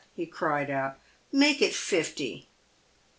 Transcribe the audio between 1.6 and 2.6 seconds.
it fifty."